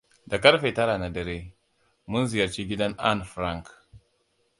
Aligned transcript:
Da 0.31 0.37
karfe 0.43 0.69
tara 0.77 0.95
na 1.01 1.09
dare, 1.17 1.37
mun 2.09 2.25
ziyarci 2.31 2.65
gidan 2.71 2.95
Anne 3.11 3.23
Frank. 3.35 3.67